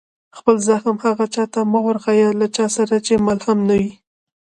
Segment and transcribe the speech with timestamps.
[0.37, 3.91] خپل زخم هغه چا ته مه ورښيه، له چا سره چي ملهم نه يي.